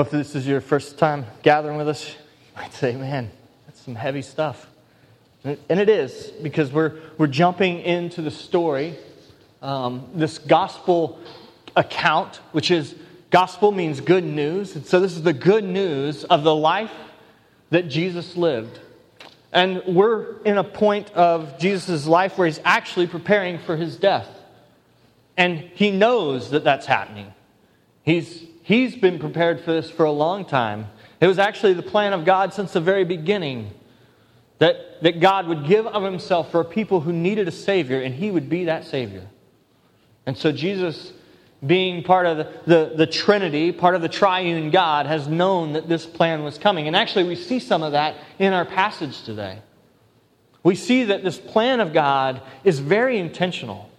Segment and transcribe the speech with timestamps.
[0.00, 3.30] If this is your first time gathering with us, you might say, man,
[3.66, 4.66] that's some heavy stuff.
[5.44, 8.96] And it is, because we're, we're jumping into the story,
[9.60, 11.18] um, this gospel
[11.76, 12.94] account, which is
[13.30, 14.74] gospel means good news.
[14.74, 16.92] And so this is the good news of the life
[17.68, 18.80] that Jesus lived.
[19.52, 24.28] And we're in a point of Jesus' life where he's actually preparing for his death.
[25.36, 27.32] And he knows that that's happening.
[28.02, 30.86] He's, he's been prepared for this for a long time.
[31.20, 33.72] It was actually the plan of God since the very beginning
[34.58, 38.30] that, that God would give of himself for people who needed a Savior, and he
[38.30, 39.26] would be that Savior.
[40.24, 41.12] And so Jesus,
[41.66, 45.88] being part of the, the, the Trinity, part of the triune God, has known that
[45.88, 46.86] this plan was coming.
[46.86, 49.58] And actually, we see some of that in our passage today.
[50.62, 53.89] We see that this plan of God is very intentional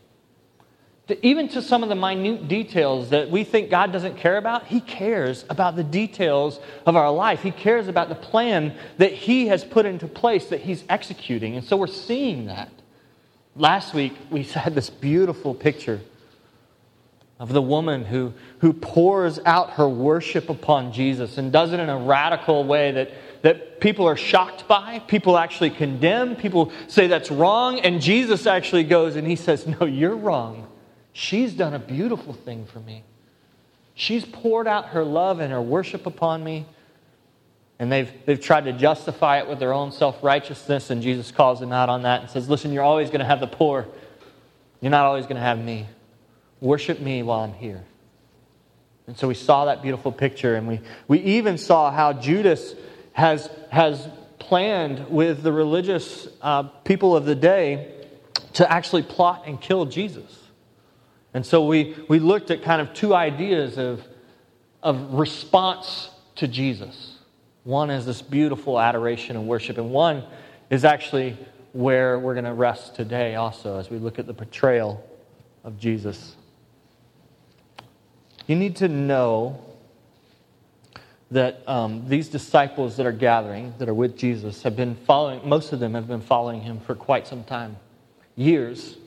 [1.22, 4.82] even to some of the minute details that we think God doesn't care about, He
[4.82, 7.42] cares about the details of our life.
[7.42, 11.56] He cares about the plan that He has put into place that He's executing.
[11.56, 12.72] And so we're seeing that.
[13.56, 16.02] Last week, we had this beautiful picture
[17.40, 21.90] of the woman who, who pours out her worship upon Jesus and does it in
[21.90, 27.32] a radical way that, that people are shocked by, people actually condemn, people say that's
[27.32, 30.68] wrong, and Jesus actually goes and he says, No, you're wrong.
[31.14, 33.04] She's done a beautiful thing for me.
[33.94, 36.66] She's poured out her love and her worship upon me.
[37.80, 41.60] And they've, they've tried to justify it with their own self righteousness, and Jesus calls
[41.60, 43.88] them out on that and says, Listen, you're always going to have the poor.
[44.82, 45.88] You're not always going to have me.
[46.60, 47.84] Worship me while I'm here.
[49.08, 52.76] And so we saw that beautiful picture, and we, we even saw how Judas
[53.14, 57.94] has, has planned with the religious uh, people of the day
[58.54, 60.41] to actually plot and kill Jesus.
[61.34, 64.06] And so we, we looked at kind of two ideas of,
[64.84, 67.18] of response to Jesus.
[67.64, 70.24] One is this beautiful adoration and worship, and one
[70.70, 71.38] is actually
[71.74, 75.04] where we're going to rest today also as we look at the portrayal
[75.64, 76.36] of Jesus.
[78.48, 79.64] You need to know
[81.30, 85.72] that um, these disciples that are gathering, that are with Jesus, have been following, most
[85.72, 87.78] of them have been following him for quite some time
[88.36, 88.98] years.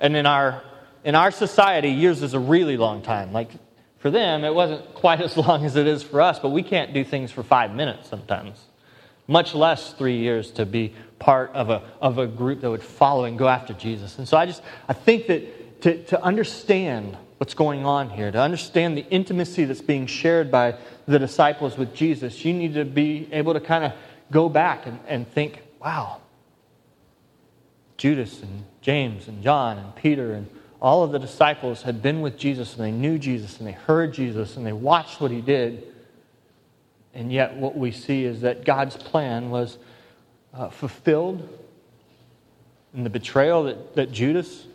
[0.00, 0.62] And in our
[1.04, 3.32] in our society, years is a really long time.
[3.32, 3.50] Like
[3.98, 6.92] for them, it wasn't quite as long as it is for us, but we can't
[6.92, 8.58] do things for five minutes sometimes,
[9.28, 13.24] much less three years to be part of a, of a group that would follow
[13.24, 14.18] and go after Jesus.
[14.18, 18.40] And so I just, I think that to, to understand what's going on here, to
[18.40, 20.76] understand the intimacy that's being shared by
[21.06, 23.92] the disciples with Jesus, you need to be able to kind of
[24.30, 26.20] go back and, and think, wow,
[27.96, 30.48] Judas and James and John and Peter and
[30.84, 34.12] all of the disciples had been with Jesus and they knew Jesus and they heard
[34.12, 35.82] Jesus and they watched what he did.
[37.14, 39.78] And yet, what we see is that God's plan was
[40.52, 41.48] uh, fulfilled
[42.92, 44.66] in the betrayal that, that Judas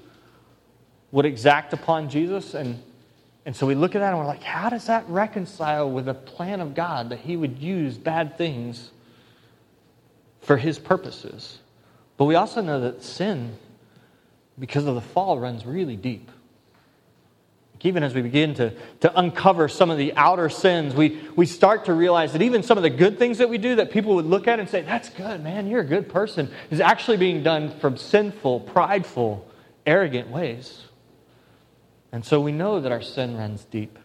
[1.12, 2.56] would exact upon Jesus.
[2.56, 2.82] And,
[3.46, 6.16] and so we look at that and we're like, how does that reconcile with the
[6.16, 8.90] plan of God that he would use bad things
[10.42, 11.60] for his purposes?
[12.18, 13.60] But we also know that sin
[14.60, 16.30] because of the fall, runs really deep.
[17.82, 21.86] Even as we begin to, to uncover some of the outer sins, we, we start
[21.86, 24.26] to realize that even some of the good things that we do that people would
[24.26, 27.80] look at and say, That's good, man, you're a good person, is actually being done
[27.80, 29.48] from sinful, prideful,
[29.86, 30.84] arrogant ways.
[32.12, 33.98] And so we know that our sin runs deep.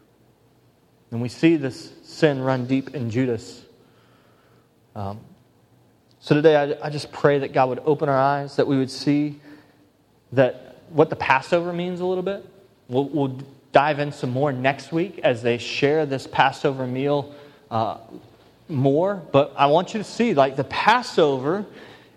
[1.10, 3.62] And we see this sin run deep in Judas.
[4.94, 5.20] Um,
[6.20, 8.90] so today, I, I just pray that God would open our eyes, that we would
[8.90, 9.40] see
[10.34, 12.44] that what the Passover means a little bit.
[12.88, 13.38] We'll, we'll
[13.72, 17.34] dive in some more next week as they share this Passover meal
[17.70, 17.98] uh,
[18.68, 19.22] more.
[19.32, 21.66] But I want you to see, like, the Passover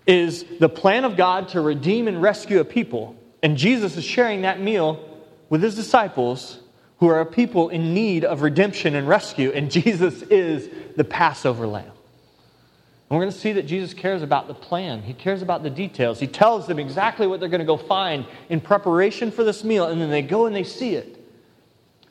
[0.06, 3.16] is the plan of God to redeem and rescue a people.
[3.42, 5.04] And Jesus is sharing that meal
[5.48, 6.58] with his disciples
[6.98, 9.50] who are a people in need of redemption and rescue.
[9.50, 11.92] And Jesus is the Passover lamb.
[13.08, 15.02] And we're going to see that Jesus cares about the plan.
[15.02, 16.20] He cares about the details.
[16.20, 19.86] He tells them exactly what they're going to go find in preparation for this meal,
[19.86, 21.18] and then they go and they see it.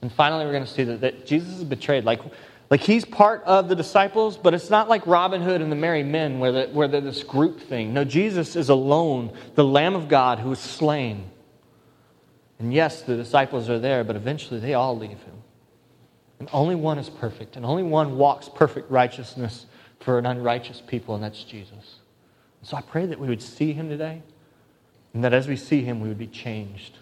[0.01, 2.03] And finally, we're going to see that, that Jesus is betrayed.
[2.03, 2.21] Like,
[2.71, 6.03] like he's part of the disciples, but it's not like Robin Hood and the Merry
[6.03, 7.93] Men where, the, where they're this group thing.
[7.93, 11.29] No, Jesus is alone, the Lamb of God who was slain.
[12.59, 15.43] And yes, the disciples are there, but eventually they all leave him.
[16.39, 19.67] And only one is perfect, and only one walks perfect righteousness
[20.07, 21.95] for an unrighteous people, and that's Jesus.
[22.61, 24.21] So I pray that we would see him today,
[25.13, 26.97] and that as we see him, we would be changed.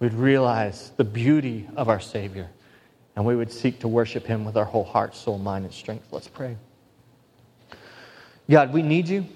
[0.00, 2.50] We'd realize the beauty of our Savior,
[3.14, 6.08] and we would seek to worship him with our whole heart, soul, mind, and strength.
[6.10, 6.56] Let's pray.
[8.50, 9.26] God, we need you.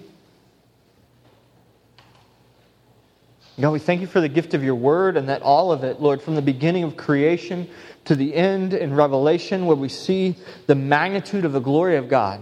[3.60, 6.00] God, we thank you for the gift of your word and that all of it,
[6.00, 7.70] Lord, from the beginning of creation
[8.06, 10.34] to the end in Revelation, where we see
[10.66, 12.40] the magnitude of the glory of God.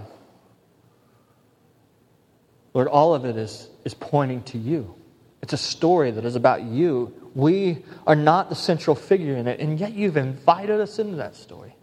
[2.77, 4.95] Lord, all of it is, is pointing to you.
[5.41, 7.11] It's a story that is about you.
[7.35, 11.37] We are not the central figure in it, and yet you've invited us into that
[11.37, 11.75] story.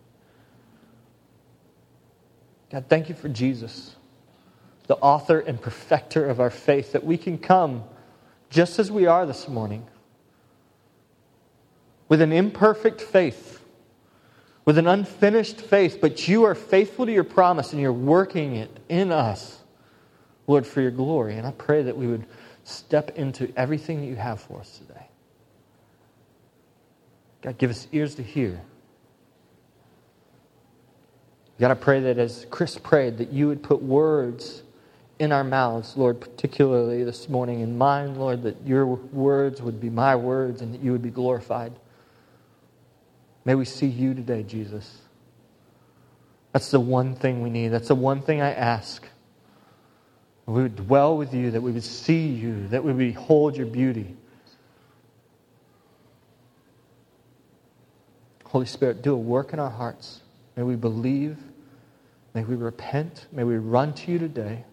[2.71, 3.95] God, thank you for Jesus,
[4.85, 7.85] the author and perfecter of our faith, that we can come
[8.51, 9.87] just as we are this morning,
[12.07, 13.65] with an imperfect faith,
[14.63, 18.69] with an unfinished faith, but you are faithful to your promise and you're working it
[18.89, 19.62] in us,
[20.47, 21.35] Lord, for your glory.
[21.35, 22.25] And I pray that we would
[22.63, 25.07] step into everything that you have for us today.
[27.41, 28.61] God, give us ears to hear.
[31.59, 34.63] God, I pray that as Chris prayed, that you would put words
[35.19, 39.89] in our mouths, Lord, particularly this morning in mine, Lord, that your words would be
[39.89, 41.73] my words and that you would be glorified.
[43.45, 44.99] May we see you today, Jesus.
[46.53, 47.69] That's the one thing we need.
[47.69, 49.07] That's the one thing I ask.
[50.45, 53.65] We would dwell with you, that we would see you, that we would behold your
[53.65, 54.15] beauty.
[58.45, 60.21] Holy Spirit, do a work in our hearts.
[60.55, 61.37] May we believe.
[62.33, 63.25] May we repent.
[63.31, 64.63] May we run to you today.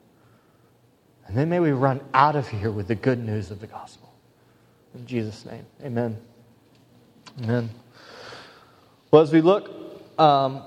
[1.26, 4.12] And then may we run out of here with the good news of the gospel.
[4.94, 6.18] In Jesus' name, amen.
[7.42, 7.70] Amen.
[9.10, 9.70] Well, as we look
[10.18, 10.62] um,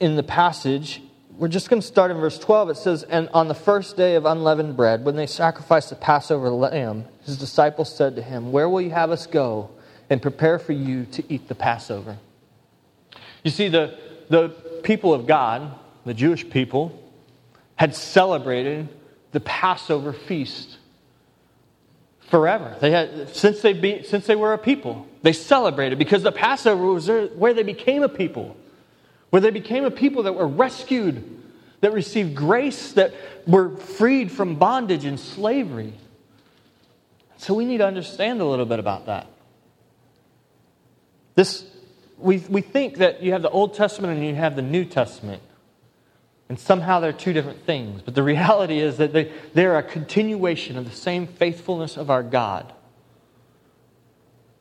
[0.00, 1.02] in the passage,
[1.38, 2.70] we're just going to start in verse 12.
[2.70, 6.48] It says, And on the first day of unleavened bread, when they sacrificed the Passover
[6.48, 9.70] lamb, his disciples said to him, Where will you have us go
[10.08, 12.16] and prepare for you to eat the Passover?
[13.42, 13.98] You see, the,
[14.28, 14.48] the
[14.82, 15.74] people of God,
[16.04, 17.02] the Jewish people,
[17.76, 18.88] had celebrated
[19.32, 20.78] the Passover feast
[22.30, 22.76] forever.
[22.80, 26.86] They had, since, they be, since they were a people, they celebrated because the Passover
[26.86, 28.56] was where they became a people,
[29.30, 31.42] where they became a people that were rescued,
[31.80, 33.14] that received grace, that
[33.46, 35.92] were freed from bondage and slavery.
[37.38, 39.28] So we need to understand a little bit about that.
[41.34, 41.64] This,
[42.18, 45.42] we, we think that you have the Old Testament and you have the New Testament.
[46.48, 48.02] And somehow they're two different things.
[48.02, 52.22] But the reality is that they, they're a continuation of the same faithfulness of our
[52.22, 52.72] God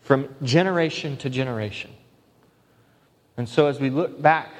[0.01, 1.91] from generation to generation.
[3.37, 4.51] And so as we look back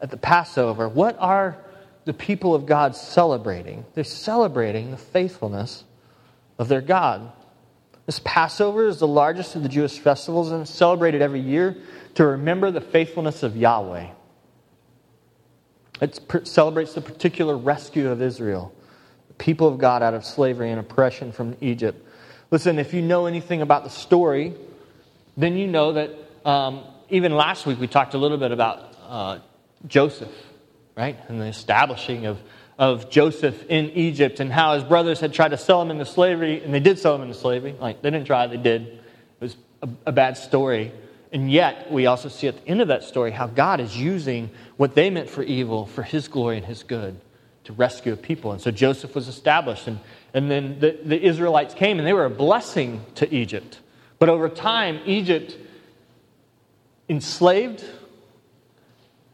[0.00, 1.56] at the Passover, what are
[2.04, 3.84] the people of God celebrating?
[3.94, 5.84] They're celebrating the faithfulness
[6.58, 7.30] of their God.
[8.06, 11.76] This Passover is the largest of the Jewish festivals and celebrated every year
[12.14, 14.08] to remember the faithfulness of Yahweh.
[16.00, 18.72] It celebrates the particular rescue of Israel,
[19.28, 22.04] the people of God out of slavery and oppression from Egypt.
[22.50, 24.54] Listen, if you know anything about the story,
[25.36, 26.10] then you know that
[26.44, 29.38] um, even last week we talked a little bit about uh,
[29.86, 30.32] Joseph,
[30.96, 31.16] right?
[31.28, 32.38] And the establishing of,
[32.78, 36.62] of Joseph in Egypt and how his brothers had tried to sell him into slavery,
[36.62, 37.74] and they did sell him into slavery.
[37.78, 38.82] Like, they didn't try, they did.
[38.82, 39.00] It
[39.40, 40.92] was a, a bad story.
[41.32, 44.50] And yet, we also see at the end of that story how God is using
[44.76, 47.20] what they meant for evil for his glory and his good
[47.64, 48.52] to rescue a people.
[48.52, 49.86] And so Joseph was established.
[49.86, 50.00] And,
[50.32, 53.78] and then the, the Israelites came and they were a blessing to Egypt.
[54.18, 55.54] But over time, Egypt
[57.08, 57.84] enslaved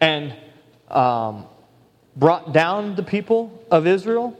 [0.00, 0.34] and
[0.90, 1.46] um,
[2.16, 4.38] brought down the people of Israel.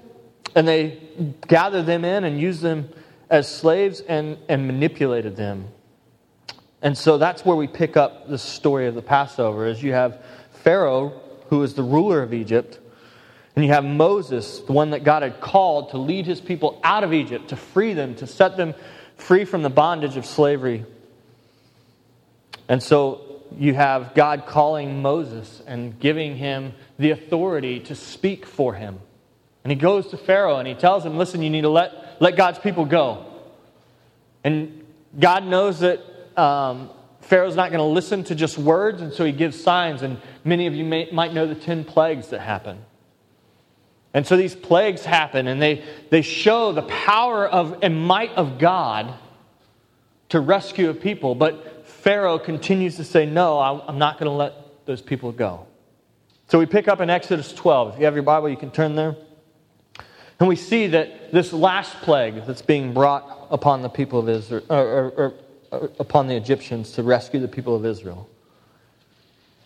[0.54, 1.00] And they
[1.48, 2.88] gathered them in and used them
[3.28, 5.68] as slaves and, and manipulated them
[6.84, 10.22] and so that's where we pick up the story of the Passover is you have
[10.52, 12.78] Pharaoh, who is the ruler of Egypt,
[13.56, 17.02] and you have Moses, the one that God had called to lead his people out
[17.02, 18.74] of Egypt, to free them, to set them
[19.16, 20.84] free from the bondage of slavery.
[22.68, 23.22] And so
[23.58, 29.00] you have God calling Moses and giving him the authority to speak for him.
[29.62, 32.36] And he goes to Pharaoh and he tells him, Listen, you need to let, let
[32.36, 33.26] God's people go.
[34.44, 34.84] And
[35.18, 36.00] God knows that
[36.36, 36.90] um,
[37.22, 40.02] Pharaoh's not going to listen to just words, and so he gives signs.
[40.02, 42.84] And many of you may, might know the 10 plagues that happen.
[44.12, 48.58] And so these plagues happen, and they, they show the power of and might of
[48.58, 49.14] God
[50.28, 51.34] to rescue a people.
[51.34, 51.73] But
[52.04, 54.52] Pharaoh continues to say, No, I'm not going to let
[54.84, 55.66] those people go.
[56.48, 57.94] So we pick up in Exodus 12.
[57.94, 59.16] If you have your Bible, you can turn there.
[60.38, 64.64] And we see that this last plague that's being brought upon the people of Israel,
[64.68, 65.34] or, or,
[65.70, 68.28] or upon the Egyptians to rescue the people of Israel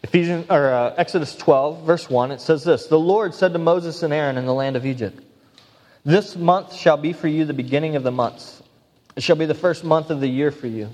[0.05, 4.05] Ephesians, or, uh, Exodus 12, verse 1, it says this The Lord said to Moses
[4.05, 5.21] and Aaron in the land of Egypt,
[6.05, 8.63] This month shall be for you the beginning of the months.
[9.17, 10.91] It shall be the first month of the year for you.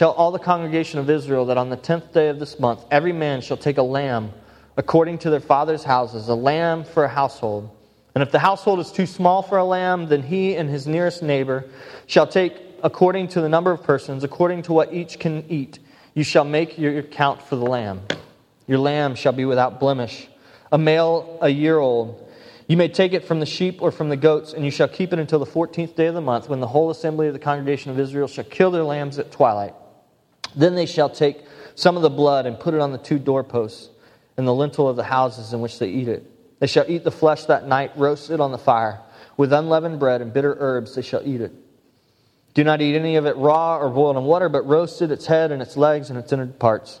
[0.00, 3.12] Tell all the congregation of Israel that on the tenth day of this month, every
[3.12, 4.32] man shall take a lamb
[4.78, 7.68] according to their father's houses, a lamb for a household.
[8.14, 11.22] And if the household is too small for a lamb, then he and his nearest
[11.22, 11.68] neighbor
[12.06, 15.78] shall take according to the number of persons, according to what each can eat.
[16.14, 18.00] You shall make your count for the lamb.
[18.66, 20.28] Your lamb shall be without blemish,
[20.72, 22.26] a male a year old.
[22.68, 25.12] You may take it from the sheep or from the goats, and you shall keep
[25.12, 27.90] it until the fourteenth day of the month, when the whole assembly of the congregation
[27.90, 29.74] of Israel shall kill their lambs at twilight.
[30.54, 33.90] Then they shall take some of the blood and put it on the two doorposts
[34.36, 36.24] and the lintel of the houses in which they eat it.
[36.60, 39.00] They shall eat the flesh that night, roasted on the fire.
[39.36, 41.52] With unleavened bread and bitter herbs they shall eat it.
[42.52, 45.52] Do not eat any of it raw or boiled in water, but roasted its head
[45.52, 47.00] and its legs and its inner parts.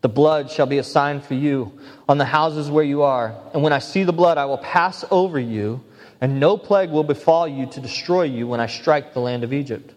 [0.00, 1.78] The blood shall be a sign for you
[2.08, 3.34] on the houses where you are.
[3.52, 5.82] And when I see the blood, I will pass over you,
[6.20, 9.52] and no plague will befall you to destroy you when I strike the land of
[9.52, 9.92] Egypt.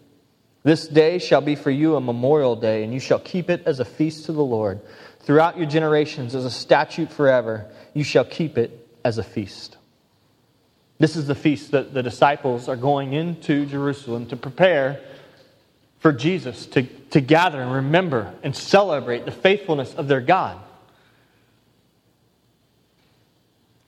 [0.64, 3.80] This day shall be for you a memorial day, and you shall keep it as
[3.80, 4.80] a feast to the Lord.
[5.20, 9.76] Throughout your generations, as a statute forever, you shall keep it as a feast.
[10.98, 15.00] This is the feast that the disciples are going into Jerusalem to prepare
[16.02, 20.58] for Jesus to, to gather and remember and celebrate the faithfulness of their God.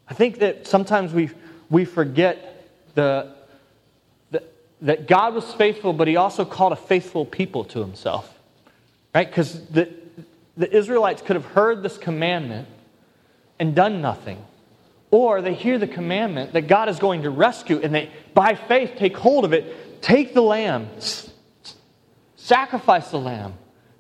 [0.09, 1.31] I think that sometimes we,
[1.69, 3.35] we forget the,
[4.31, 4.45] the,
[4.83, 8.33] that God was faithful, but He also called a faithful people to Himself.
[9.13, 9.29] Right?
[9.29, 9.93] Because the,
[10.57, 12.69] the Israelites could have heard this commandment
[13.59, 14.39] and done nothing.
[15.11, 18.93] Or they hear the commandment that God is going to rescue, and they, by faith,
[18.97, 20.89] take hold of it, take the lamb,
[22.45, 23.55] sacrifice the lamb,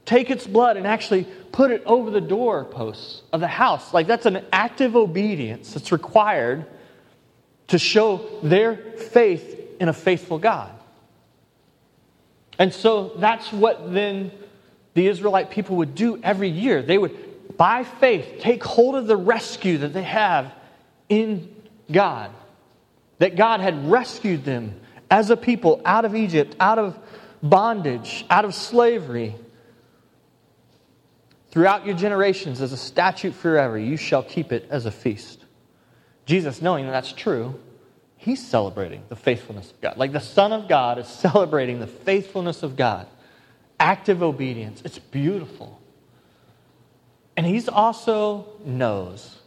[0.04, 3.94] take its blood, and actually put it over the doorposts of the house.
[3.94, 6.66] Like that's an active obedience that's required
[7.68, 10.70] to show their faith in a faithful God.
[12.58, 14.30] And so that's what then
[14.92, 16.82] the Israelite people would do every year.
[16.82, 20.52] They would, by faith, take hold of the rescue that they have
[21.08, 21.52] in
[21.90, 22.30] God.
[23.18, 24.78] That God had rescued them
[25.10, 26.98] as a people out of Egypt, out of
[27.44, 29.36] bondage, out of slavery.
[31.50, 35.44] Throughout your generations, as a statute forever, you shall keep it as a feast.
[36.26, 37.60] Jesus, knowing that that's true,
[38.16, 39.96] he's celebrating the faithfulness of God.
[39.96, 43.06] Like the Son of God is celebrating the faithfulness of God.
[43.78, 44.82] Active obedience.
[44.84, 45.80] It's beautiful.
[47.36, 49.38] And he's also knows.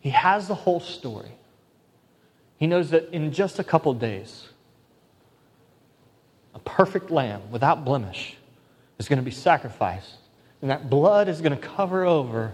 [0.00, 1.32] He has the whole story.
[2.56, 4.48] He knows that in just a couple days,
[6.54, 8.36] a perfect lamb without blemish
[8.98, 10.16] is going to be sacrificed.
[10.60, 12.52] And that blood is going to cover over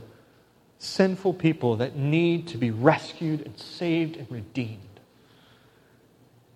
[0.79, 4.79] sinful people that need to be rescued and saved and redeemed.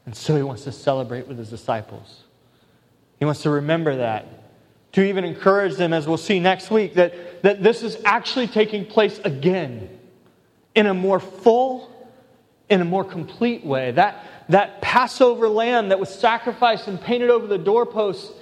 [0.06, 2.24] And so he wants to celebrate with his disciples.
[3.18, 4.26] He wants to remember that,
[4.92, 8.84] to even encourage them, as we'll see next week, that, that this is actually taking
[8.84, 9.88] place again
[10.74, 11.90] in a more full,
[12.68, 13.92] in a more complete way.
[13.92, 18.32] That, that Passover lamb that was sacrificed and painted over the doorposts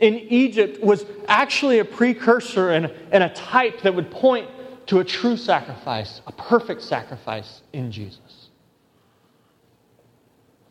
[0.00, 4.48] in Egypt was actually a precursor and, and a type that would point
[4.86, 8.48] to a true sacrifice, a perfect sacrifice in Jesus.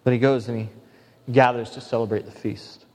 [0.03, 0.69] But he goes and he
[1.31, 2.85] gathers to celebrate the feast.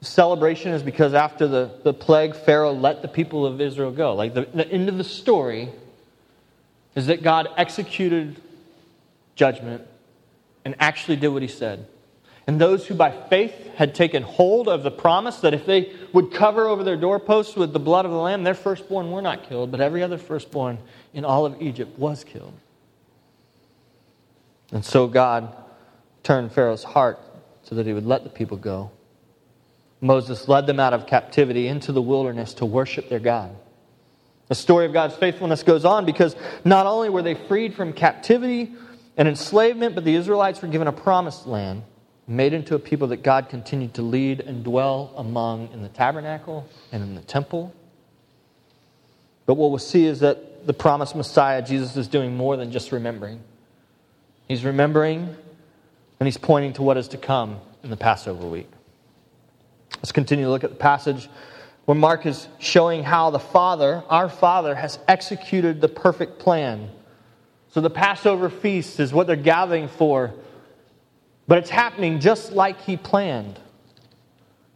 [0.00, 4.14] The celebration is because after the, the plague, Pharaoh let the people of Israel go.
[4.14, 5.70] Like the, the end of the story
[6.94, 8.40] is that God executed
[9.34, 9.86] judgment
[10.64, 11.86] and actually did what he said.
[12.46, 16.32] And those who by faith had taken hold of the promise that if they would
[16.32, 19.70] cover over their doorposts with the blood of the Lamb, their firstborn were not killed,
[19.70, 20.78] but every other firstborn
[21.14, 22.52] in all of Egypt was killed.
[24.72, 25.56] And so God
[26.22, 27.18] turned Pharaoh's heart
[27.62, 28.90] so that he would let the people go.
[30.00, 33.56] Moses led them out of captivity into the wilderness to worship their God.
[34.48, 38.72] The story of God's faithfulness goes on because not only were they freed from captivity
[39.16, 41.82] and enslavement, but the Israelites were given a promised land,
[42.26, 46.66] made into a people that God continued to lead and dwell among in the tabernacle
[46.90, 47.74] and in the temple.
[49.46, 52.92] But what we'll see is that the promised Messiah, Jesus is doing more than just
[52.92, 53.42] remembering.
[54.48, 55.36] He's remembering
[56.18, 58.70] and he's pointing to what is to come in the Passover week.
[59.96, 61.28] Let's continue to look at the passage
[61.84, 66.90] where Mark is showing how the Father, our Father, has executed the perfect plan.
[67.74, 70.32] So the Passover feast is what they're gathering for,
[71.48, 73.58] but it's happening just like he planned.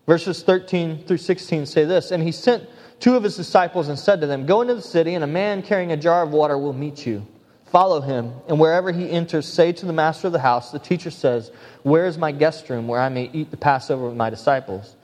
[0.08, 4.20] Verses 13 through 16 say this And he sent two of his disciples and said
[4.20, 6.72] to them, Go into the city, and a man carrying a jar of water will
[6.72, 7.24] meet you.
[7.66, 11.12] Follow him, and wherever he enters, say to the master of the house, The teacher
[11.12, 11.52] says,
[11.84, 14.96] Where is my guest room where I may eat the Passover with my disciples?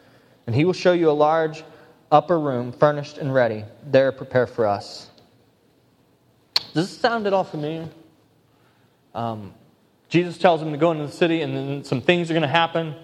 [0.48, 1.62] And he will show you a large
[2.10, 3.64] upper room, furnished and ready.
[3.86, 5.10] There prepare for us.
[6.74, 7.88] Does this sound at all familiar?
[9.14, 9.54] Um,
[10.08, 12.48] Jesus tells him to go into the city, and then some things are going to
[12.48, 12.96] happen.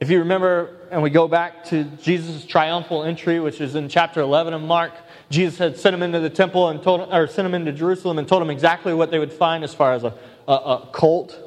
[0.00, 4.20] If you remember, and we go back to Jesus' triumphal entry, which is in chapter
[4.20, 4.92] 11 of Mark,
[5.30, 8.26] Jesus had sent him into the temple and told, or sent him into Jerusalem and
[8.26, 10.12] told him exactly what they would find as far as a,
[10.48, 11.38] a, a colt.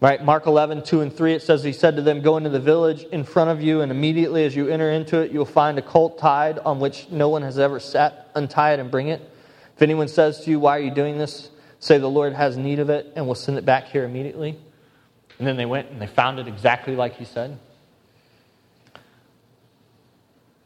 [0.00, 0.24] Right?
[0.24, 3.02] Mark 11, 2 and 3, it says, He said to them, Go into the village
[3.12, 6.18] in front of you, and immediately as you enter into it, you'll find a colt
[6.18, 8.30] tied on which no one has ever sat.
[8.34, 9.29] Untie it and bring it.
[9.80, 11.48] If anyone says to you, Why are you doing this?
[11.78, 14.58] Say, The Lord has need of it, and we'll send it back here immediately.
[15.38, 17.58] And then they went and they found it exactly like he said.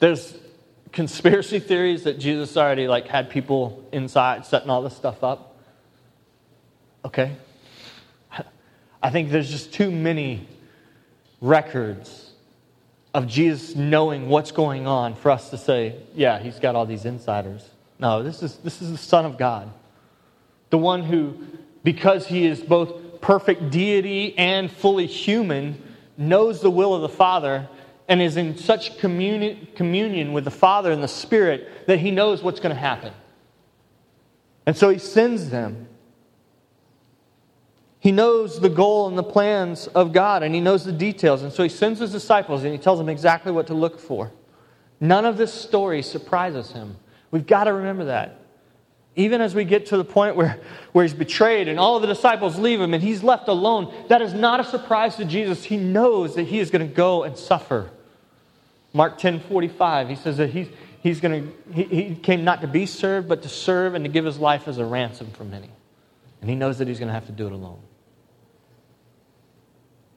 [0.01, 0.37] There's
[0.91, 5.59] conspiracy theories that Jesus already like had people inside setting all this stuff up.
[7.05, 7.37] Okay.
[9.01, 10.49] I think there's just too many
[11.41, 12.33] records
[13.15, 17.05] of Jesus knowing what's going on for us to say, yeah, he's got all these
[17.05, 17.71] insiders.
[18.05, 19.73] No, this is this is the Son of God.
[20.69, 21.39] The one who,
[21.85, 25.83] because he is both perfect deity and fully human,
[26.19, 27.67] knows the will of the Father
[28.07, 32.43] and is in such communion, communion with the Father and the Spirit that he knows
[32.43, 33.11] what's going to happen.
[34.67, 35.89] And so he sends them.
[38.01, 41.43] He knows the goal and the plans of God, and he knows the details.
[41.43, 44.31] And so he sends his disciples and he tells them exactly what to look for.
[45.01, 46.99] None of this story surprises him.
[47.35, 48.39] We've got to remember that.
[49.17, 50.61] Even as we get to the point where,
[50.93, 54.23] where he's betrayed and all of the disciples leave him and he's left alone, that
[54.23, 55.65] is not a surprise to Jesus.
[55.65, 57.91] He knows that he is going to go and suffer.
[58.93, 60.69] Mark 10 45, he says that he's,
[61.03, 64.09] he's going to, he, he came not to be served, but to serve and to
[64.09, 65.71] give his life as a ransom for many.
[66.41, 67.81] And he knows that he's going to have to do it alone.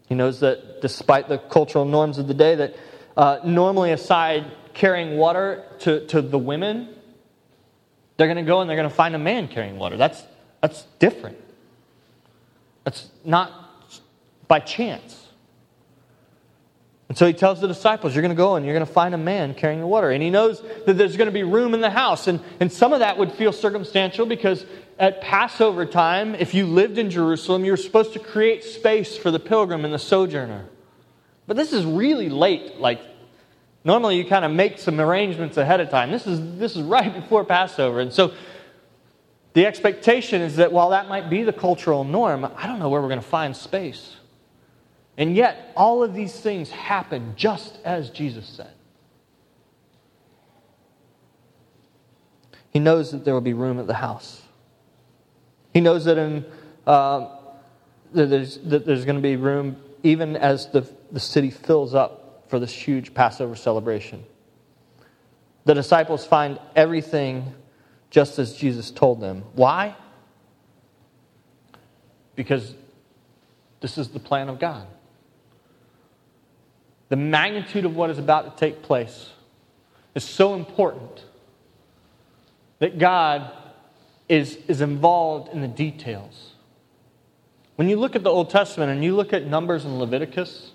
[0.07, 2.75] He knows that despite the cultural norms of the day, that
[3.15, 6.93] uh, normally aside carrying water to, to the women,
[8.17, 9.95] they're going to go and they're going to find a man carrying water.
[9.95, 10.23] That's,
[10.61, 11.37] that's different.
[12.83, 13.51] That's not
[14.47, 15.27] by chance.
[17.09, 19.15] And so he tells the disciples, You're going to go and you're going to find
[19.15, 20.09] a man carrying the water.
[20.11, 22.27] And he knows that there's going to be room in the house.
[22.27, 24.65] And, and some of that would feel circumstantial because
[24.99, 29.31] at Passover time, if you lived in Jerusalem, you were supposed to create space for
[29.31, 30.65] the pilgrim and the sojourner.
[31.45, 32.99] But this is really late, like
[33.87, 36.11] Normally, you kind of make some arrangements ahead of time.
[36.11, 38.01] This is, this is right before Passover.
[38.01, 38.33] And so
[39.53, 43.01] the expectation is that while that might be the cultural norm, I don't know where
[43.01, 44.17] we're going to find space.
[45.15, 48.73] And yet, all of these things happen just as Jesus said.
[52.71, 54.41] He knows that there will be room at the house.
[55.73, 56.45] He knows that, in,
[56.85, 57.29] uh,
[58.11, 62.25] that there's, that there's going to be room even as the, the city fills up
[62.47, 64.23] for this huge Passover celebration.
[65.65, 67.53] The disciples find everything
[68.09, 69.43] just as Jesus told them.
[69.53, 69.95] Why?
[72.35, 72.73] Because
[73.81, 74.87] this is the plan of God.
[77.09, 79.29] The magnitude of what is about to take place
[80.15, 81.25] is so important
[82.79, 83.51] that God
[84.29, 86.53] is, is involved in the details.
[87.75, 90.71] When you look at the Old Testament and you look at Numbers and Leviticus,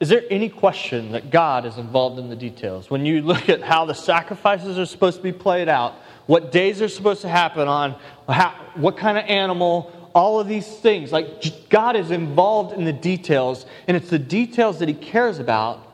[0.00, 2.88] is there any question that God is involved in the details?
[2.88, 5.94] When you look at how the sacrifices are supposed to be played out,
[6.26, 7.96] what days are supposed to happen on,
[8.28, 11.10] how, what kind of animal, all of these things.
[11.10, 15.84] Like, God is involved in the details, and it's the details that He cares about.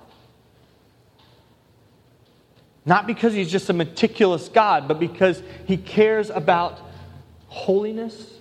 [2.84, 6.80] Not because He's just a meticulous God, but because He cares about
[7.48, 8.33] holiness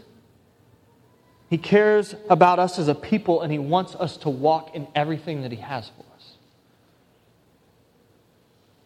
[1.54, 5.44] he cares about us as a people, and He wants us to walk in everything
[5.44, 6.34] that He has for us.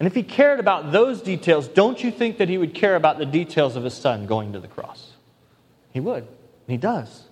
[0.02, 3.20] And if He cared about those details, don't you think that He would care about
[3.20, 5.14] the details of His Son going to the cross?
[5.94, 6.24] He would.
[6.24, 6.28] And
[6.68, 7.24] He does.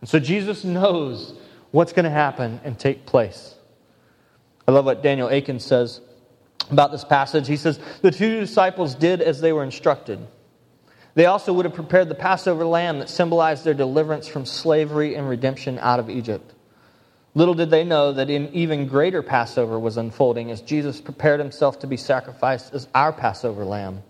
[0.00, 1.34] And so Jesus knows
[1.70, 3.54] what's going to happen and take place.
[4.66, 6.00] I love what Daniel Akin says
[6.68, 7.46] about this passage.
[7.46, 10.18] He says, The two disciples did as they were instructed.
[11.14, 15.28] They also would have prepared the Passover lamb that symbolized their deliverance from slavery and
[15.28, 16.52] redemption out of Egypt.
[17.34, 21.80] Little did they know that an even greater Passover was unfolding as Jesus prepared himself
[21.80, 24.02] to be sacrificed as our Passover lamb.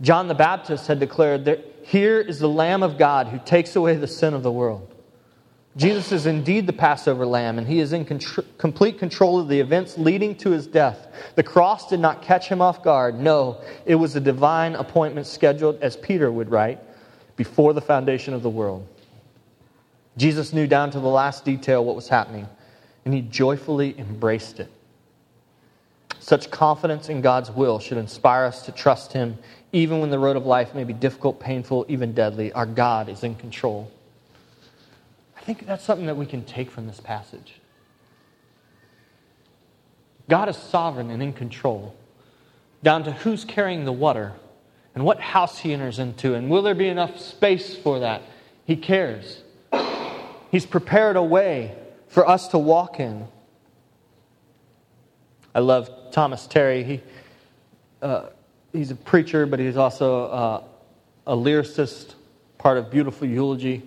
[0.00, 3.96] John the Baptist had declared that here is the Lamb of God who takes away
[3.96, 4.95] the sin of the world.
[5.76, 9.60] Jesus is indeed the Passover lamb, and he is in contr- complete control of the
[9.60, 11.08] events leading to his death.
[11.34, 13.20] The cross did not catch him off guard.
[13.20, 16.80] No, it was a divine appointment scheduled, as Peter would write,
[17.36, 18.86] before the foundation of the world.
[20.16, 22.48] Jesus knew down to the last detail what was happening,
[23.04, 24.70] and he joyfully embraced it.
[26.20, 29.36] Such confidence in God's will should inspire us to trust him,
[29.72, 32.50] even when the road of life may be difficult, painful, even deadly.
[32.54, 33.92] Our God is in control
[35.46, 37.54] think that's something that we can take from this passage.
[40.28, 41.94] God is sovereign and in control,
[42.82, 44.32] down to who's carrying the water
[44.96, 48.22] and what house he enters into, and will there be enough space for that?
[48.64, 49.42] He cares.
[50.50, 51.76] He's prepared a way
[52.08, 53.28] for us to walk in.
[55.54, 56.82] I love Thomas Terry.
[56.82, 57.00] He,
[58.02, 58.30] uh,
[58.72, 60.64] he's a preacher, but he's also uh,
[61.28, 62.14] a lyricist,
[62.58, 63.84] part of Beautiful Eulogy.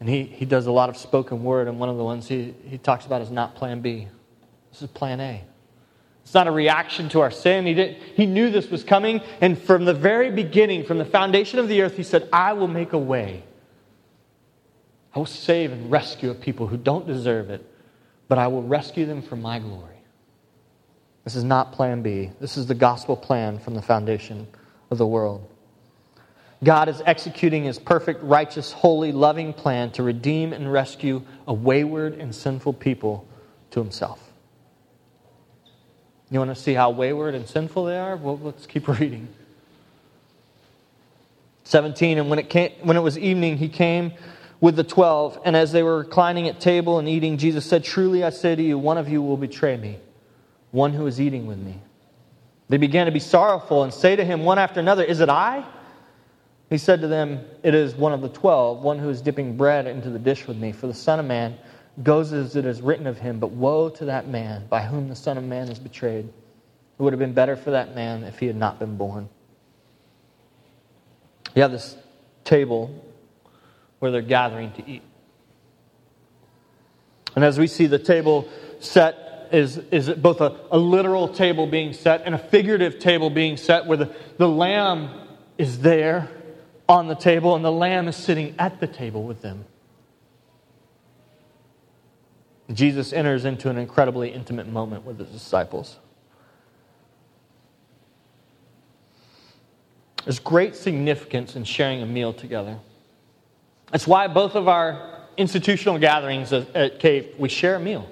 [0.00, 2.54] And he, he does a lot of spoken word, and one of the ones he,
[2.64, 4.06] he talks about is not plan B.
[4.70, 5.42] This is plan A.
[6.22, 7.66] It's not a reaction to our sin.
[7.66, 11.58] He, did, he knew this was coming, and from the very beginning, from the foundation
[11.58, 13.42] of the earth, he said, I will make a way.
[15.14, 17.64] I will save and rescue a people who don't deserve it,
[18.28, 19.96] but I will rescue them for my glory.
[21.24, 22.30] This is not plan B.
[22.40, 24.46] This is the gospel plan from the foundation
[24.90, 25.48] of the world.
[26.62, 32.14] God is executing his perfect, righteous, holy, loving plan to redeem and rescue a wayward
[32.14, 33.26] and sinful people
[33.70, 34.20] to himself.
[36.30, 38.16] You want to see how wayward and sinful they are?
[38.16, 39.28] Well, let's keep reading.
[41.64, 44.12] 17 And when it, came, when it was evening, he came
[44.60, 45.38] with the twelve.
[45.44, 48.62] And as they were reclining at table and eating, Jesus said, Truly I say to
[48.62, 49.98] you, one of you will betray me,
[50.70, 51.80] one who is eating with me.
[52.68, 55.64] They began to be sorrowful and say to him one after another, Is it I?
[56.70, 59.86] He said to them, It is one of the twelve, one who is dipping bread
[59.86, 60.72] into the dish with me.
[60.72, 61.56] For the Son of Man
[62.02, 65.16] goes as it is written of him, but woe to that man by whom the
[65.16, 66.26] Son of Man is betrayed.
[66.26, 69.28] It would have been better for that man if he had not been born.
[71.54, 71.96] You have this
[72.44, 73.04] table
[73.98, 75.02] where they're gathering to eat.
[77.34, 78.48] And as we see the table
[78.80, 83.56] set, is, is both a, a literal table being set and a figurative table being
[83.56, 86.28] set where the, the lamb is there
[86.88, 89.64] on the table, and the Lamb is sitting at the table with them.
[92.72, 95.98] Jesus enters into an incredibly intimate moment with his disciples.
[100.24, 102.78] There's great significance in sharing a meal together.
[103.90, 108.06] That's why both of our institutional gatherings at Cape, we share a meal.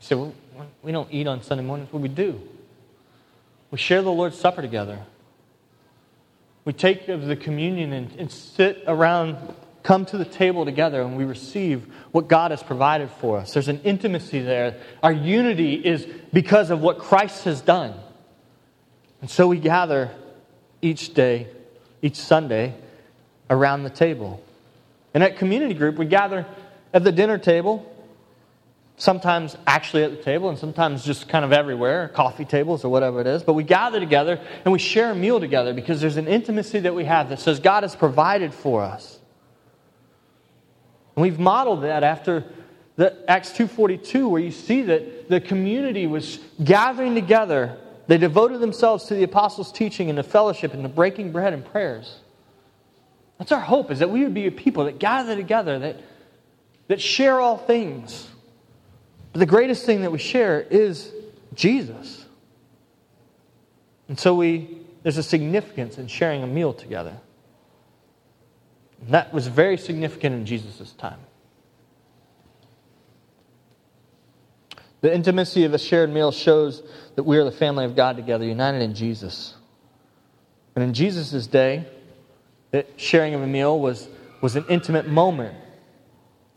[0.00, 0.34] You say, well,
[0.82, 1.92] we don't eat on Sunday mornings.
[1.92, 2.40] What we do?
[3.70, 4.98] We share the Lord's Supper together.
[6.68, 9.38] We take of the communion and, and sit around,
[9.82, 13.54] come to the table together, and we receive what God has provided for us.
[13.54, 14.78] There's an intimacy there.
[15.02, 17.94] Our unity is because of what Christ has done.
[19.22, 20.10] And so we gather
[20.82, 21.48] each day,
[22.02, 22.74] each Sunday,
[23.48, 24.44] around the table.
[25.14, 26.44] And at community group, we gather
[26.92, 27.90] at the dinner table
[28.98, 33.20] sometimes actually at the table and sometimes just kind of everywhere, coffee tables or whatever
[33.20, 33.42] it is.
[33.42, 36.94] But we gather together and we share a meal together because there's an intimacy that
[36.94, 39.18] we have that says God has provided for us.
[41.16, 42.44] And we've modeled that after
[42.96, 47.76] the Acts 2:42 where you see that the community was gathering together.
[48.08, 51.64] They devoted themselves to the apostles' teaching and the fellowship and the breaking bread and
[51.64, 52.18] prayers.
[53.38, 56.00] That's our hope is that we would be a people that gather together that
[56.88, 58.26] that share all things
[59.38, 61.12] but the greatest thing that we share is
[61.54, 62.26] Jesus.
[64.08, 67.16] And so we, there's a significance in sharing a meal together.
[69.00, 71.20] And that was very significant in Jesus' time.
[75.02, 76.82] The intimacy of a shared meal shows
[77.14, 79.54] that we are the family of God together, united in Jesus.
[80.74, 81.86] And in Jesus' day,
[82.72, 84.08] the sharing of a meal was,
[84.40, 85.54] was an intimate moment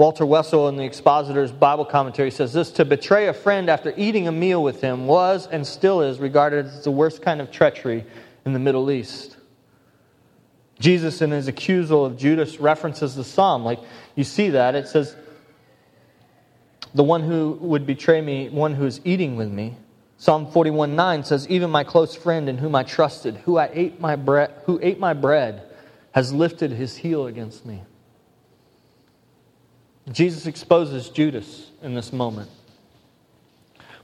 [0.01, 4.27] Walter Wessel in the Expositor's Bible commentary says this To betray a friend after eating
[4.27, 8.03] a meal with him was and still is regarded as the worst kind of treachery
[8.43, 9.37] in the Middle East.
[10.79, 13.63] Jesus, in his accusal of Judas, references the psalm.
[13.63, 13.77] Like
[14.15, 14.73] you see that.
[14.73, 15.15] It says,
[16.95, 19.75] The one who would betray me, one who is eating with me.
[20.17, 23.99] Psalm 41 9 says, Even my close friend in whom I trusted, who, I ate
[23.99, 25.61] my bre- who ate my bread,
[26.13, 27.83] has lifted his heel against me.
[30.09, 32.49] Jesus exposes Judas in this moment.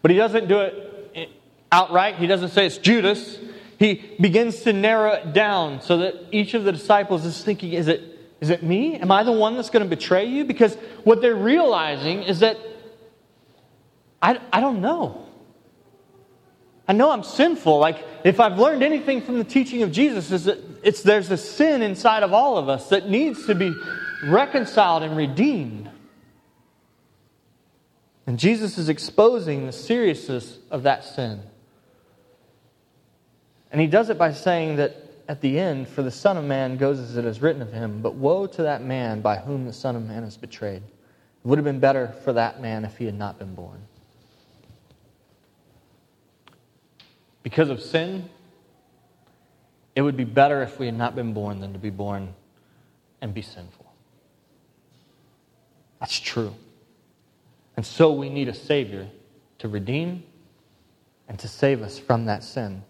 [0.02, 1.30] But he doesn't do it
[1.72, 2.16] outright.
[2.16, 3.40] He doesn't say it's Judas.
[3.80, 7.88] He begins to narrow it down so that each of the disciples is thinking, is
[7.88, 8.02] it,
[8.42, 8.96] is it me?
[8.96, 10.46] Am I the one that's going to betray you?
[10.46, 12.58] Because what they're realizing is that
[14.22, 15.28] I, I don't know.
[16.88, 17.80] I know I'm sinful.
[17.80, 21.38] Like, if I've learned anything from the teaching of Jesus, is that it's, there's a
[21.38, 23.74] sin inside of all of us that needs to be
[24.24, 25.87] reconciled and redeemed.
[28.28, 31.42] And Jesus is exposing the seriousness of that sin.
[33.72, 36.78] And he does it by saying that at the end, for the Son of Man
[36.78, 39.74] goes as it is written of him, but woe to that man by whom the
[39.74, 40.84] Son of Man is betrayed.
[40.84, 43.82] It would have been better for that man if he had not been born.
[47.44, 48.30] Because of sin,
[49.96, 52.34] it would be better if we had not been born than to be born
[53.22, 53.86] and be sinful.
[56.00, 56.54] That's true.
[57.78, 59.08] And so we need a Savior
[59.60, 60.24] to redeem
[61.30, 62.84] and to save us from that sin.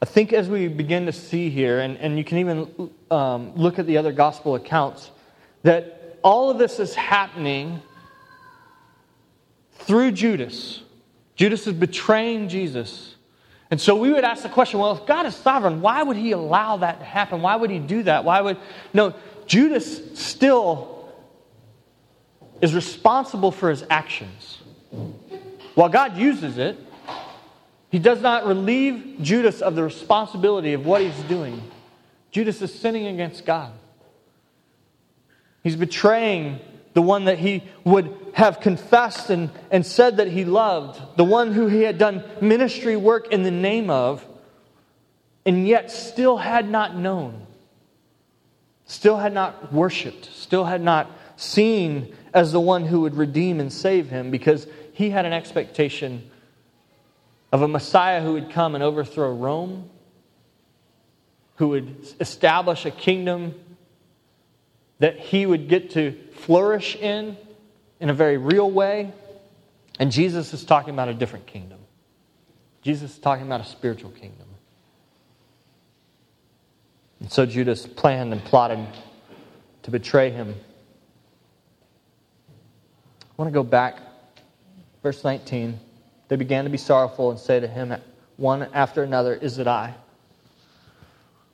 [0.00, 3.78] I think as we begin to see here, and, and you can even um, look
[3.78, 5.10] at the other gospel accounts,
[5.62, 7.80] that all of this is happening
[9.72, 10.82] through Judas.
[11.34, 13.16] Judas is betraying Jesus.
[13.70, 16.32] And so we would ask the question well, if God is sovereign, why would he
[16.32, 17.42] allow that to happen?
[17.42, 18.24] Why would he do that?
[18.24, 18.58] Why would.
[18.92, 19.14] No,
[19.46, 20.97] Judas still
[22.60, 24.58] is responsible for his actions.
[25.74, 26.76] While God uses it,
[27.90, 31.62] he does not relieve Judas of the responsibility of what he's doing.
[32.30, 33.72] Judas is sinning against God.
[35.62, 36.60] He's betraying
[36.94, 41.52] the one that he would have confessed and, and said that he loved, the one
[41.52, 44.26] who he had done ministry work in the name of,
[45.46, 47.46] and yet still had not known,
[48.86, 53.72] still had not worshiped, still had not seen as the one who would redeem and
[53.72, 56.30] save him because he had an expectation
[57.52, 59.88] of a Messiah who would come and overthrow Rome,
[61.56, 63.54] who would establish a kingdom
[64.98, 67.36] that he would get to flourish in,
[68.00, 69.12] in a very real way.
[69.98, 71.78] And Jesus is talking about a different kingdom.
[72.82, 74.46] Jesus is talking about a spiritual kingdom.
[77.20, 78.86] And so Judas planned and plotted
[79.82, 80.54] to betray him.
[83.38, 84.00] Want to go back,
[85.00, 85.78] verse 19.
[86.26, 87.94] They began to be sorrowful and say to him,
[88.36, 89.94] one after another, Is it I?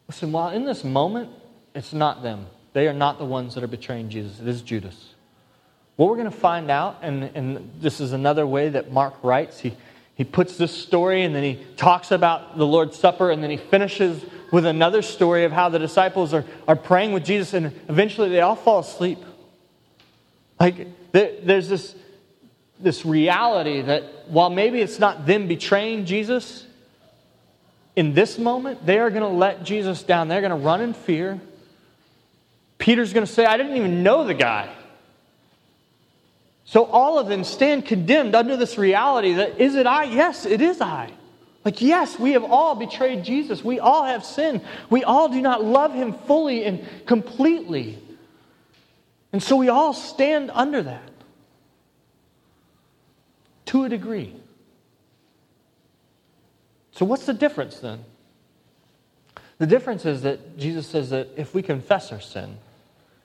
[0.09, 1.31] Listen, while in this moment,
[1.75, 2.47] it's not them.
[2.73, 5.15] They are not the ones that are betraying Jesus, it is Judas.
[5.97, 9.61] What we're going to find out, and, and this is another way that Mark writes,
[9.61, 9.77] he,
[10.15, 13.59] he puts this story and then he talks about the Lord's Supper and then he
[13.59, 18.31] finishes with another story of how the disciples are, are praying with Jesus and eventually
[18.31, 19.19] they all fall asleep.
[20.59, 21.95] Like, there's this
[22.81, 26.67] this reality that while maybe it's not them betraying Jesus,
[27.97, 30.29] in this moment, they are going to let Jesus down.
[30.29, 31.41] They're going to run in fear.
[32.79, 34.75] Peter's going to say, I didn't even know the guy.
[36.65, 40.05] So all of them stand condemned under this reality that, is it I?
[40.05, 41.11] Yes, it is I.
[41.65, 43.65] Like, yes, we have all betrayed Jesus.
[43.65, 44.61] We all have sinned.
[44.91, 47.99] We all do not love him fully and completely.
[49.35, 51.11] And so we all stand under that
[53.67, 54.33] to a degree.
[56.93, 58.05] So, what's the difference then?
[59.59, 62.59] The difference is that Jesus says that if we confess our sin,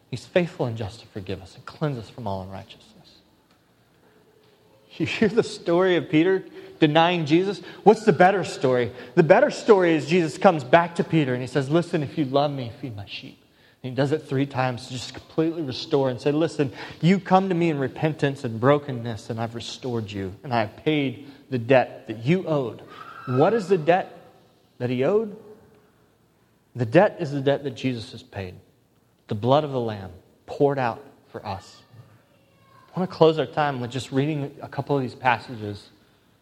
[0.10, 2.88] He's faithful and just to forgive us and cleanse us from all unrighteousness.
[4.98, 6.44] You hear the story of Peter
[6.80, 7.62] denying Jesus?
[7.84, 8.92] What's the better story?
[9.14, 12.26] The better story is Jesus comes back to Peter and he says, Listen, if you
[12.26, 13.39] love me, feed my sheep.
[13.82, 17.56] He does it three times to just completely restore and say, Listen, you come to
[17.56, 22.08] me in repentance and brokenness, and I've restored you, and I have paid the debt
[22.08, 22.82] that you owed.
[23.26, 24.18] What is the debt
[24.80, 25.38] that he owed?
[26.76, 28.56] The debt is the debt that Jesus has paid
[29.28, 30.12] the blood of the Lamb
[30.48, 31.84] poured out for us.
[32.94, 35.90] I want to close our time with just reading a couple of these passages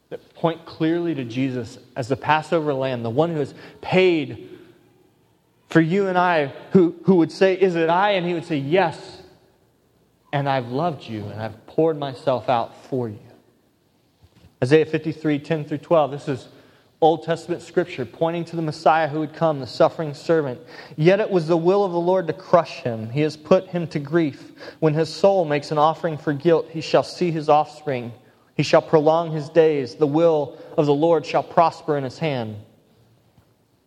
[0.10, 4.57] that point clearly to Jesus as the Passover lamb, the one who has paid
[5.70, 8.12] for you and I who, who would say, Is it I?
[8.12, 9.22] And he would say, Yes.
[10.34, 13.20] And I've loved you and I've poured myself out for you.
[14.64, 16.12] Isaiah 53, 10 through 12.
[16.12, 16.48] This is
[17.00, 20.60] Old Testament scripture pointing to the Messiah who would come, the suffering servant.
[20.96, 23.10] Yet it was the will of the Lord to crush him.
[23.12, 24.52] He has put him to grief.
[24.80, 28.12] When his soul makes an offering for guilt, he shall see his offspring.
[28.56, 29.94] He shall prolong his days.
[29.94, 32.58] The will of the Lord shall prosper in his hand.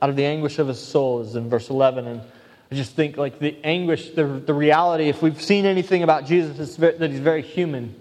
[0.00, 2.06] out of the anguish of his soul, is in verse 11.
[2.06, 2.20] And
[2.70, 6.58] I just think, like, the anguish, the, the reality, if we've seen anything about Jesus,
[6.58, 7.94] it's that he's very human.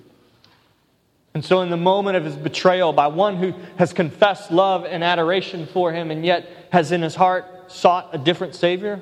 [1.34, 5.04] And so, in the moment of his betrayal by one who has confessed love and
[5.04, 9.02] adoration for him and yet has in his heart sought a different Savior,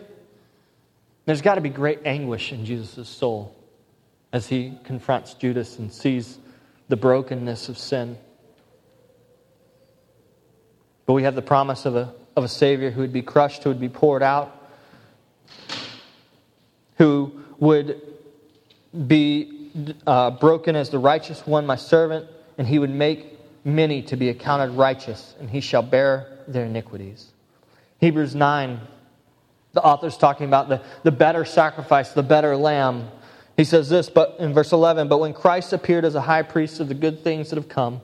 [1.25, 3.55] there's got to be great anguish in Jesus' soul
[4.31, 6.38] as he confronts Judas and sees
[6.89, 8.17] the brokenness of sin.
[11.05, 13.69] But we have the promise of a, of a Savior who would be crushed, who
[13.69, 14.69] would be poured out,
[16.98, 18.02] who would
[19.08, 19.71] be
[20.08, 24.30] uh, broken as the righteous one, my servant, and he would make many to be
[24.30, 27.32] accounted righteous, and he shall bear their iniquities.
[28.00, 28.80] Hebrews 9,
[29.74, 33.10] the author's talking about the, the better sacrifice, the better lamb.
[33.58, 36.80] He says this but in verse 11 But when Christ appeared as a high priest
[36.80, 38.02] of the good things that have come,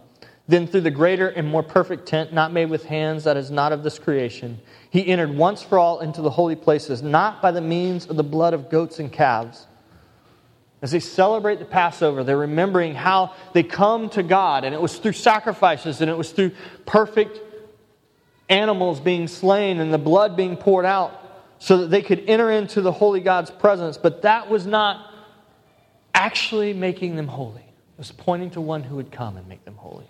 [0.51, 3.71] then through the greater and more perfect tent, not made with hands, that is not
[3.71, 4.59] of this creation,
[4.89, 8.23] he entered once for all into the holy places, not by the means of the
[8.23, 9.67] blood of goats and calves.
[10.81, 14.97] As they celebrate the Passover, they're remembering how they come to God, and it was
[14.97, 16.51] through sacrifices, and it was through
[16.85, 17.39] perfect
[18.49, 21.17] animals being slain and the blood being poured out
[21.59, 23.97] so that they could enter into the holy God's presence.
[23.97, 25.13] But that was not
[26.13, 29.75] actually making them holy, it was pointing to one who would come and make them
[29.75, 30.09] holy.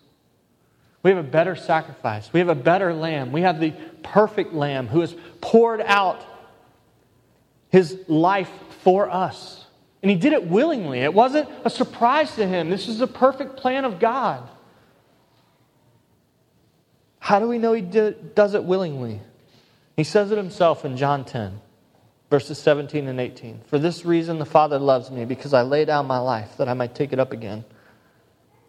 [1.03, 2.31] We have a better sacrifice.
[2.31, 3.31] We have a better lamb.
[3.31, 3.71] We have the
[4.03, 6.23] perfect lamb who has poured out
[7.69, 8.51] his life
[8.83, 9.65] for us.
[10.03, 10.99] And he did it willingly.
[10.99, 12.69] It wasn't a surprise to him.
[12.69, 14.47] This is the perfect plan of God.
[17.19, 19.21] How do we know he did, does it willingly?
[19.95, 21.61] He says it himself in John 10,
[22.29, 23.61] verses 17 and 18.
[23.67, 26.73] For this reason the Father loves me, because I lay down my life that I
[26.73, 27.63] might take it up again.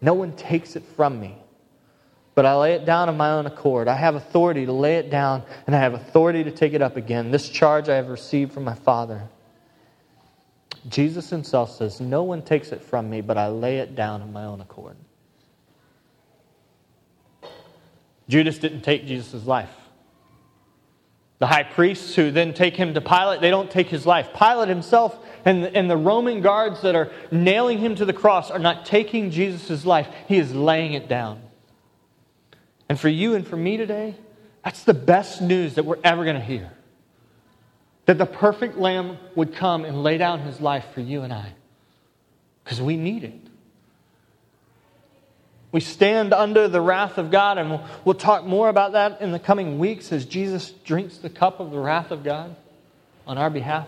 [0.01, 1.35] No one takes it from me
[2.35, 3.87] but I lay it down of my own accord.
[3.87, 6.97] I have authority to lay it down, and I have authority to take it up
[6.97, 7.31] again.
[7.31, 9.23] This charge I have received from my Father.
[10.89, 14.29] Jesus himself says, No one takes it from me, but I lay it down of
[14.29, 14.97] my own accord.
[18.27, 19.69] Judas didn't take Jesus' life.
[21.39, 24.29] The high priests who then take him to Pilate, they don't take his life.
[24.33, 28.59] Pilate himself and, and the Roman guards that are nailing him to the cross are
[28.59, 31.41] not taking Jesus' life, he is laying it down.
[32.89, 34.15] And for you and for me today,
[34.63, 36.71] that's the best news that we're ever going to hear.
[38.05, 41.53] That the perfect lamb would come and lay down his life for you and I.
[42.63, 43.39] Because we need it.
[45.71, 49.31] We stand under the wrath of God, and we'll, we'll talk more about that in
[49.31, 52.55] the coming weeks as Jesus drinks the cup of the wrath of God
[53.25, 53.87] on our behalf.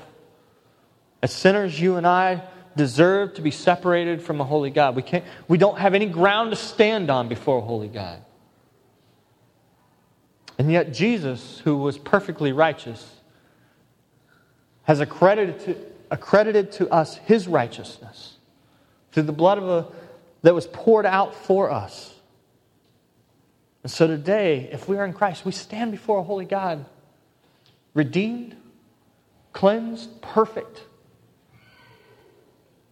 [1.21, 2.41] As sinners, you and I
[2.75, 4.95] deserve to be separated from a holy God.
[4.95, 8.19] We, can't, we don't have any ground to stand on before a holy God.
[10.57, 13.15] And yet, Jesus, who was perfectly righteous,
[14.83, 15.75] has accredited to,
[16.11, 18.37] accredited to us his righteousness
[19.11, 19.87] through the blood of a,
[20.43, 22.13] that was poured out for us.
[23.83, 26.85] And so today, if we are in Christ, we stand before a holy God,
[27.93, 28.55] redeemed,
[29.53, 30.83] cleansed, perfect.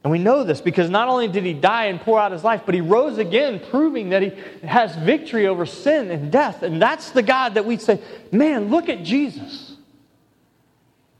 [0.04, 2.64] And we know this because not only did he die and pour out his life,
[2.66, 4.32] but he rose again, proving that he
[4.68, 6.62] has victory over sin and death.
[6.62, 8.01] And that's the God that we say,
[8.32, 9.78] man, look at Jesus.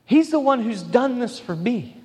[0.06, 1.96] He's the one who's done this for me.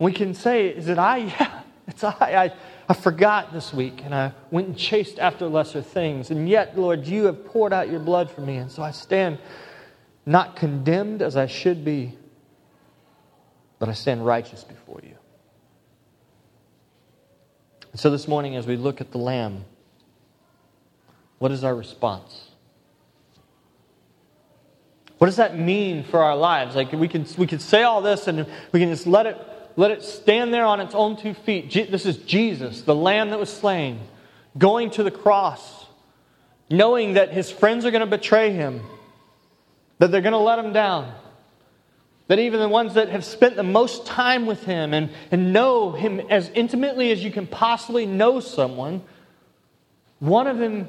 [0.00, 1.18] We can say, is it I?
[1.40, 2.14] Yeah, it's I.
[2.20, 2.52] I.
[2.90, 6.32] I forgot this week and I went and chased after lesser things.
[6.32, 8.56] And yet, Lord, you have poured out your blood for me.
[8.56, 9.38] And so I stand
[10.26, 12.18] not condemned as I should be
[13.80, 15.16] but I stand righteous before you.
[17.90, 19.64] And so this morning, as we look at the Lamb,
[21.38, 22.50] what is our response?
[25.18, 26.76] What does that mean for our lives?
[26.76, 29.36] Like we can we can say all this and we can just let it
[29.76, 31.72] let it stand there on its own two feet.
[31.72, 34.00] This is Jesus, the lamb that was slain,
[34.56, 35.86] going to the cross,
[36.70, 38.82] knowing that his friends are going to betray him,
[39.98, 41.14] that they're going to let him down.
[42.30, 45.90] That even the ones that have spent the most time with him and, and know
[45.90, 49.02] him as intimately as you can possibly know someone,
[50.20, 50.86] one of them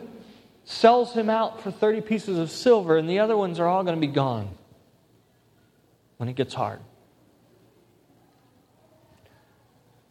[0.66, 4.00] sells him out for 30 pieces of silver, and the other ones are all going
[4.00, 4.50] to be gone
[6.18, 6.80] when it gets hard.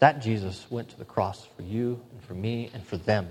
[0.01, 3.29] That Jesus went to the cross for you and for me and for them.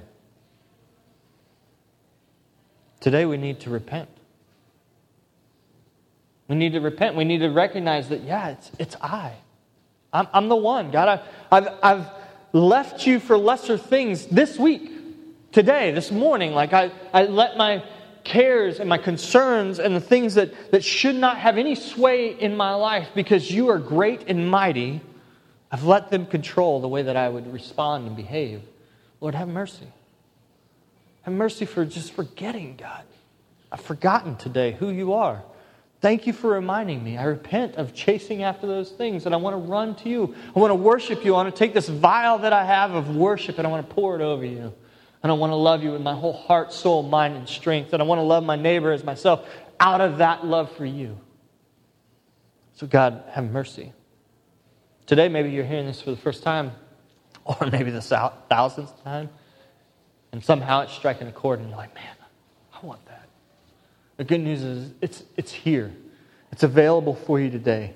[3.01, 4.07] Today we need to repent.
[6.49, 7.15] We need to repent.
[7.15, 9.33] We need to recognize that, yeah, it's, it's I.
[10.11, 10.91] I'm, I'm the one.
[10.91, 12.09] God, I, I've, I've
[12.51, 14.91] left you for lesser things this week,
[15.53, 16.51] today, this morning.
[16.51, 17.83] Like I, I let my
[18.25, 22.57] cares and my concerns and the things that, that should not have any sway in
[22.57, 25.01] my life because you are great and mighty
[25.71, 28.61] I've let them control the way that I would respond and behave.
[29.21, 29.87] Lord, have mercy.
[31.23, 33.03] Have mercy for just forgetting, God.
[33.71, 35.43] I've forgotten today who you are.
[36.01, 37.17] Thank you for reminding me.
[37.17, 40.33] I repent of chasing after those things, and I want to run to you.
[40.55, 41.33] I want to worship you.
[41.35, 43.93] I want to take this vial that I have of worship and I want to
[43.93, 44.73] pour it over you.
[45.21, 47.91] And I want to love you with my whole heart, soul, mind, and strength.
[47.91, 49.45] And I want to love my neighbor as myself
[49.81, 51.17] out of that love for you.
[52.75, 53.91] So, God, have mercy.
[55.05, 56.71] Today, maybe you're hearing this for the first time,
[57.43, 59.29] or maybe the thousandth time,
[60.31, 62.18] and somehow it's striking a chord, and you're like, man.
[64.19, 65.93] The good news is it's, it's here,
[66.51, 67.93] it's available for you today.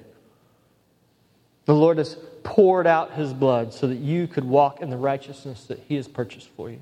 [1.66, 5.66] The Lord has poured out his blood so that you could walk in the righteousness
[5.66, 6.80] that he has purchased for you.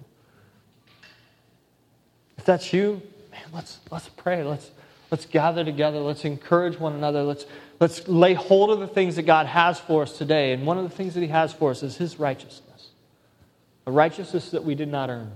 [2.37, 4.43] If that's you, man, let's, let's pray.
[4.43, 4.71] Let's,
[5.11, 5.99] let's gather together.
[5.99, 7.23] Let's encourage one another.
[7.23, 7.45] Let's,
[7.81, 10.53] Let's lay hold of the things that God has for us today.
[10.53, 12.67] And one of the things that He has for us is His righteousness
[13.87, 15.31] a righteousness that we did not earn,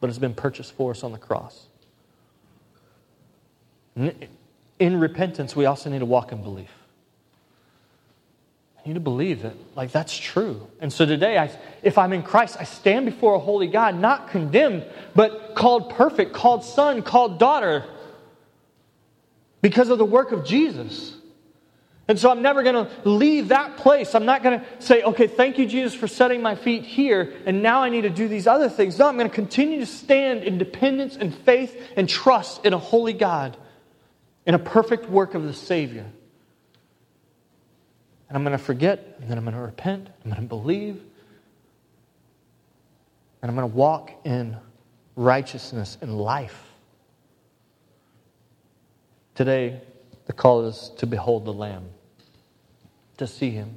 [0.00, 1.68] but has been purchased for us on the cross.
[3.94, 6.70] In repentance, we also need to walk in belief.
[8.78, 10.66] I need to believe that, like, that's true.
[10.80, 11.50] And so today, I,
[11.84, 14.84] if I'm in Christ, I stand before a holy God, not condemned,
[15.14, 17.84] but called perfect, called son, called daughter,
[19.60, 21.14] because of the work of Jesus.
[22.08, 24.16] And so I'm never going to leave that place.
[24.16, 27.62] I'm not going to say, okay, thank you, Jesus, for setting my feet here, and
[27.62, 28.98] now I need to do these other things.
[28.98, 32.78] No, I'm going to continue to stand in dependence and faith and trust in a
[32.78, 33.56] holy God,
[34.46, 36.06] in a perfect work of the Savior.
[38.28, 41.02] And I'm going to forget, and then I'm going to repent, I'm going to believe,
[43.42, 44.56] and I'm going to walk in
[45.16, 46.70] righteousness and life.
[49.34, 49.80] Today,
[50.26, 51.84] the call is to behold the Lamb,
[53.18, 53.76] to see him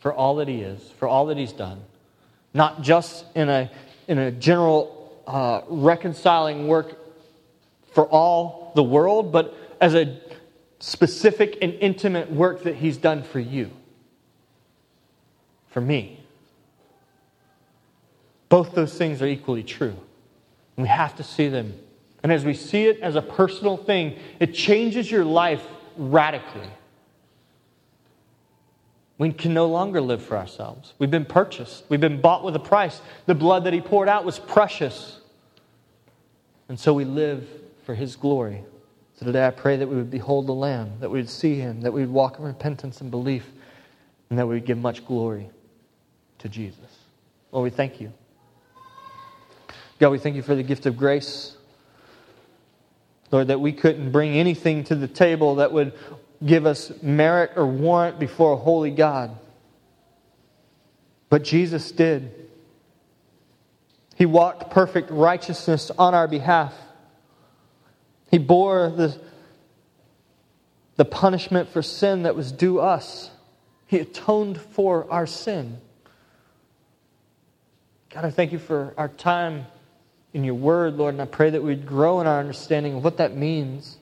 [0.00, 1.82] for all that he is, for all that he's done,
[2.52, 3.70] not just in a,
[4.06, 6.98] in a general uh, reconciling work
[7.92, 10.20] for all the world, but as a
[10.78, 13.70] specific and intimate work that he's done for you,
[15.68, 16.20] for me.
[18.48, 19.96] Both those things are equally true.
[20.76, 21.74] We have to see them
[22.24, 25.62] and as we see it as a personal thing, it changes your life
[25.98, 26.70] radically.
[29.18, 30.94] We can no longer live for ourselves.
[30.98, 33.02] We've been purchased, we've been bought with a price.
[33.26, 35.20] The blood that He poured out was precious.
[36.70, 37.46] And so we live
[37.84, 38.64] for His glory.
[39.18, 41.82] So today I pray that we would behold the Lamb, that we would see Him,
[41.82, 43.46] that we would walk in repentance and belief,
[44.30, 45.50] and that we would give much glory
[46.38, 46.98] to Jesus.
[47.52, 48.12] Lord, we thank you.
[50.00, 51.56] God, we thank you for the gift of grace.
[53.30, 55.92] Lord, that we couldn't bring anything to the table that would
[56.44, 59.36] give us merit or warrant before a holy God.
[61.28, 62.48] But Jesus did.
[64.16, 66.74] He walked perfect righteousness on our behalf.
[68.34, 69.16] He bore the,
[70.96, 73.30] the punishment for sin that was due us.
[73.86, 75.78] He atoned for our sin.
[78.12, 79.66] God, I thank you for our time
[80.32, 83.18] in your word, Lord, and I pray that we'd grow in our understanding of what
[83.18, 83.98] that means.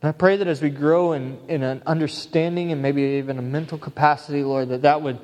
[0.00, 3.42] And I pray that as we grow in, in an understanding and maybe even a
[3.42, 5.20] mental capacity, Lord, that that would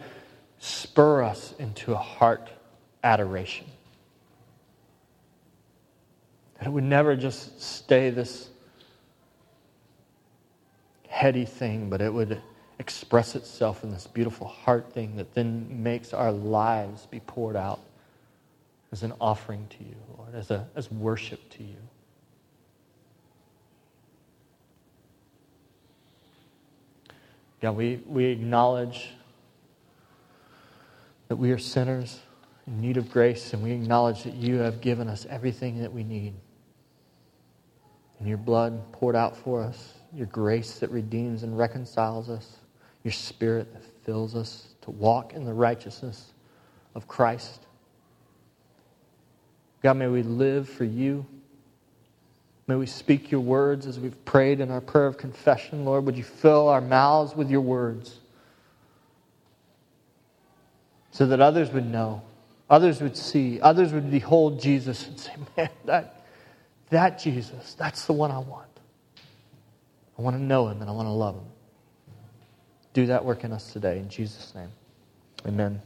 [0.58, 2.48] spur us into a heart
[3.04, 3.66] adoration.
[6.58, 8.48] That it would never just stay this
[11.08, 12.40] heady thing, but it would
[12.78, 17.80] express itself in this beautiful heart thing that then makes our lives be poured out
[18.92, 21.76] as an offering to you, Lord, as, a, as worship to you.
[27.60, 29.10] God, we, we acknowledge
[31.28, 32.20] that we are sinners
[32.66, 36.02] in need of grace, and we acknowledge that you have given us everything that we
[36.04, 36.34] need.
[38.18, 42.56] And your blood poured out for us, your grace that redeems and reconciles us,
[43.04, 46.32] your spirit that fills us to walk in the righteousness
[46.94, 47.66] of Christ.
[49.82, 51.24] God, may we live for you.
[52.66, 56.04] May we speak your words as we've prayed in our prayer of confession, Lord.
[56.06, 58.18] Would you fill our mouths with your words
[61.16, 62.20] so that others would know,
[62.68, 66.26] others would see, others would behold Jesus and say, man, that,
[66.90, 68.68] that Jesus, that's the one I want.
[70.18, 71.46] I want to know him and I want to love him.
[72.92, 73.98] Do that work in us today.
[73.98, 74.68] In Jesus' name,
[75.46, 75.80] amen.